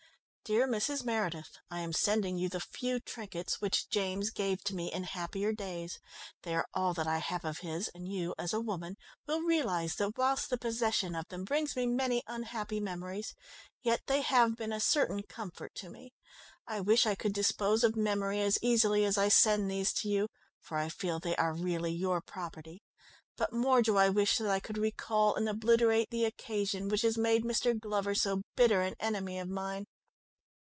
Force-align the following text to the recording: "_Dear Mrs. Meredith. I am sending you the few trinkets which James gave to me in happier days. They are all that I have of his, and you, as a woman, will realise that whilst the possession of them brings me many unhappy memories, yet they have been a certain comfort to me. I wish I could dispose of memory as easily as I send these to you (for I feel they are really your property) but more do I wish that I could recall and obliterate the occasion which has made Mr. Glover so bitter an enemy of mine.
"_Dear 0.43 0.67
Mrs. 0.67 1.05
Meredith. 1.05 1.59
I 1.69 1.79
am 1.79 1.93
sending 1.93 2.37
you 2.37 2.49
the 2.49 2.59
few 2.59 2.99
trinkets 2.99 3.61
which 3.61 3.87
James 3.87 4.31
gave 4.31 4.61
to 4.65 4.75
me 4.75 4.91
in 4.91 5.05
happier 5.05 5.53
days. 5.53 5.97
They 6.43 6.53
are 6.53 6.67
all 6.73 6.93
that 6.95 7.07
I 7.07 7.19
have 7.19 7.45
of 7.45 7.59
his, 7.59 7.87
and 7.95 8.05
you, 8.11 8.35
as 8.37 8.51
a 8.51 8.59
woman, 8.59 8.97
will 9.25 9.41
realise 9.43 9.95
that 9.95 10.17
whilst 10.17 10.49
the 10.49 10.57
possession 10.57 11.15
of 11.15 11.25
them 11.29 11.45
brings 11.45 11.77
me 11.77 11.85
many 11.85 12.21
unhappy 12.27 12.81
memories, 12.81 13.33
yet 13.81 14.01
they 14.07 14.19
have 14.23 14.57
been 14.57 14.73
a 14.73 14.81
certain 14.81 15.23
comfort 15.23 15.73
to 15.75 15.89
me. 15.89 16.11
I 16.67 16.81
wish 16.81 17.05
I 17.05 17.15
could 17.15 17.33
dispose 17.33 17.81
of 17.85 17.95
memory 17.95 18.41
as 18.41 18.59
easily 18.61 19.05
as 19.05 19.17
I 19.17 19.29
send 19.29 19.71
these 19.71 19.93
to 20.01 20.09
you 20.09 20.27
(for 20.59 20.77
I 20.77 20.89
feel 20.89 21.21
they 21.21 21.35
are 21.37 21.53
really 21.53 21.93
your 21.93 22.19
property) 22.19 22.81
but 23.37 23.53
more 23.53 23.81
do 23.81 23.95
I 23.95 24.09
wish 24.09 24.37
that 24.37 24.49
I 24.49 24.59
could 24.59 24.77
recall 24.77 25.33
and 25.35 25.47
obliterate 25.47 26.09
the 26.09 26.25
occasion 26.25 26.89
which 26.89 27.03
has 27.03 27.17
made 27.17 27.45
Mr. 27.45 27.79
Glover 27.79 28.13
so 28.15 28.41
bitter 28.57 28.81
an 28.81 28.95
enemy 28.99 29.39
of 29.39 29.47
mine. 29.47 29.85